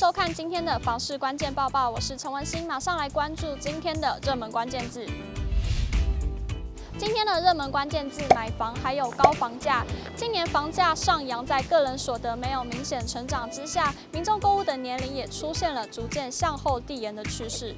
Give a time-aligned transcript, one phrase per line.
[0.00, 5.04] 收看今天的房市关键报报，我是陈文心，马上来关注今天的热门关键字。
[6.96, 9.84] 今天的热门关键字：买房，还有高房价。
[10.16, 17.76] 今年房价上扬，在个人所得没有明显成长之下，民众购物的年龄也出现了逐渐向后递延的趋势。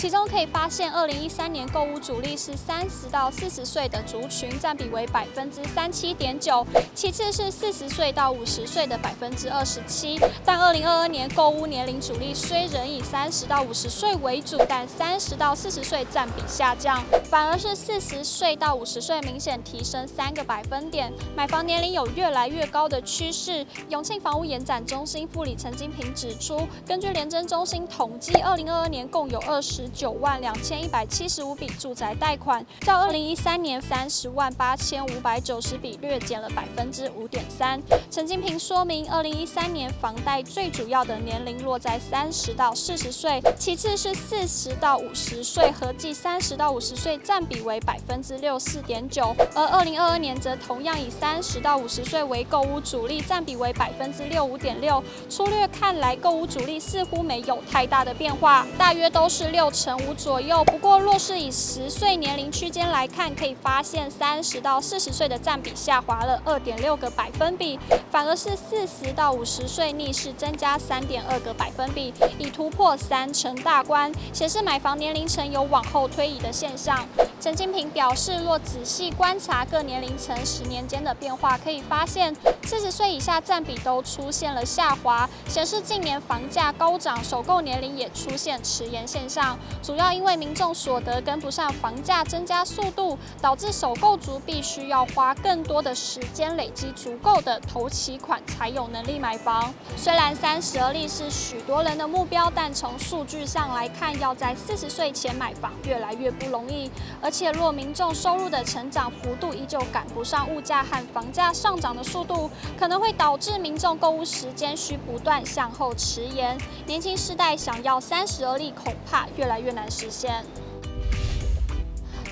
[0.00, 10.18] 其中可以发现，二零一三年购屋主力是三十到四十岁的族群，占比为百分之三七点九，其次是四十岁到五十岁的百分之二十七。
[10.42, 21.12] 但二零二二年购屋年龄主力虽仍以三十到五十岁为主，但三十到四十岁占比下降，反而是四十岁到五十岁明显提升三个百分点。
[21.36, 23.66] 买房年龄有越来越高的趋势。
[23.90, 29.89] 永庆房屋延展中心副理陈金平指出，根据联征中心统计，二零二二年共有二十。
[29.94, 37.80] 九万两千一百七十五笔住宅贷款，较二零一三年三十万八千五百九十笔略减了百分之五点三。
[38.10, 49.34] 陈金平说明，二零一三年房贷最主要的年龄落在三十到四十岁，其次是四十到五十岁，合计三十到五十岁占比为百分之六四点九。
[49.54, 55.02] 而二零二二年则同样以三十到五十岁为购屋主力，占比为百分之六五点六。
[55.28, 59.69] 粗略看来，购屋主力似乎没有太大的变化，大约都是六。
[59.70, 67.78] 成五左右，不过若是以十岁年龄区间来看，可以发现三十到四十岁的占比下滑了二点六个百分比，
[68.10, 77.06] 反而是四十到五十岁逆势增加三点二个百分比，已突破三成大关，显示买房年龄层有往后推移的现象。
[77.40, 89.58] 陈金平表示，若仔细观察各年龄层十年间的变化，可以发现四十岁以下占比都出现了下滑，显示近年房价高涨，首购年龄也出现迟延现象。
[89.82, 99.72] 主要因为民众所得跟不上房价增加速度，导致首购族必须要花更多的时间累积足够的头期款，才有能力买房。
[99.96, 106.90] 虽然三十而立是许多人的目标，但从数据上来看，要在四十岁前买房越来越不容易。
[107.20, 116.56] 而且若民众收入的成长幅度依旧赶不上物价和房价上涨的速度，可能会导致民众购物时间需不断向后迟延。
[116.86, 120.44] 年轻世代想要三十而立，恐怕越来越越难实现。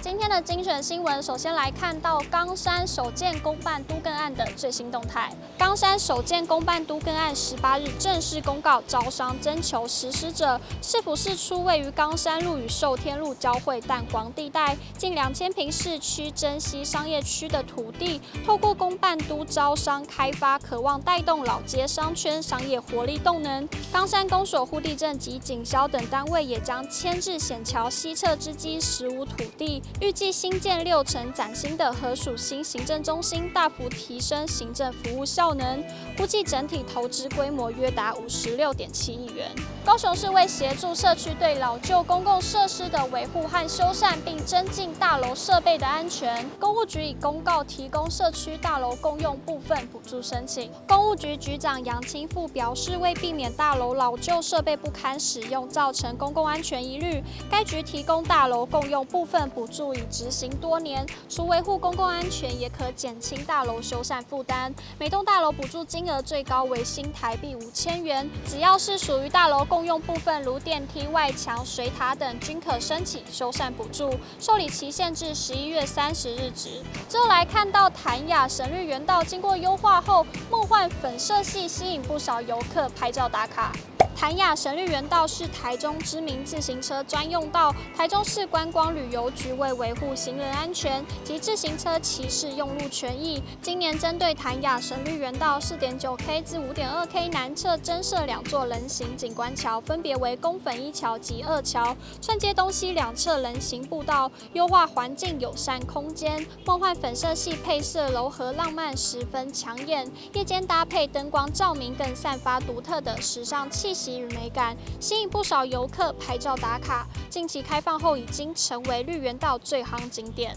[0.09, 5.31] 今天的精选新闻，首先来看到冈山首件公办都更案的最新动态。
[5.59, 23.69] 冈山首件公办都更案十八日正式公告招商征求实施者，市府释出位于冈山路与寿天路交汇淡黄地带近两千坪市区珍稀商业区的土地，透过公办都招商开发，渴望带动老街商圈商业活力动能。
[23.93, 29.83] 冈山公所户地政及警消等单位也将迁至险桥西侧之基十五土地。
[30.01, 35.83] 预计新建六层崭新的河属新行政中心，大幅提升行政服务效能，
[36.17, 39.51] 估计整体投资规模约达五十六点七亿元。
[39.89, 50.71] 高雄市为协助社区对老旧公共设施的维护和修缮，并增进大楼设备的安全，公务局已公告提供社区大楼共用部分补助申请。
[50.87, 59.95] 公务局局长杨清富表示，为避免大楼老旧设备不堪使用，造成公共安全疑虑，该局提供大楼共用部分补助。
[59.95, 64.71] 已执行多年，除维护公共安全，也可减轻大楼修缮负担。
[64.99, 74.13] 每栋大楼补助金额最高为新台币五千元，只要是属于大楼共共用部分，如电梯外墙、水塔等，均可申请修缮补助。
[74.41, 76.83] 受理期限至十一月三十日止。
[77.09, 83.71] 之后来看到潭雅神绿园道经过优化后，梦幻粉色系吸引不少游客拍照打卡。
[84.19, 106.45] 潭雅神绿园道是台中知名自行车专用道，台中市观光旅游局为维护行人安全及自行车骑士用路权益，今年针对潭雅神绿园道四点九 K 至五点二 K 南侧增设两座人行景观桥，分别为宫粉一桥及二桥，串接东西两侧人行步道，优化环境友善空间。
[106.67, 114.08] 梦幻粉色系配色柔和浪漫，十分抢眼，夜间搭配灯光照明，更散发独特的时尚气息。
[114.17, 117.07] 与美感，吸引不少游客拍照打卡。
[117.29, 120.57] 近期开放后，已经成为绿园道最夯景点。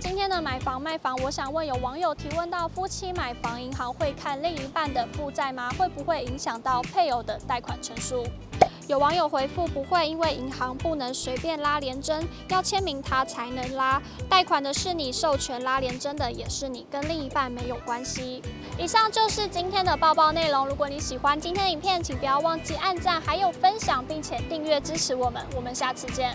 [0.00, 5.70] 今天的买房卖房，我想问有网友提问到：夫妻买房，银行会看另一半的负债吗？
[5.78, 8.24] 会不会影响到配偶的贷款成数？
[8.88, 14.00] 有网友回复不会，因为银行不能随便拉联针，要签名他才能拉。
[14.30, 18.42] 贷款的是你，授权拉联针的也是你，跟另一半没有关系。
[18.78, 20.66] 以上就是今天的报报内容。
[20.66, 25.44] 如果你喜欢今天的影片，请不要忘记按赞，还有分享，并且订阅支持我们。
[25.54, 26.34] 我们下次见。